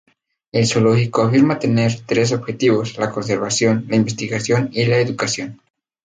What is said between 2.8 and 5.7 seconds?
la conservación, la investigación y la educación.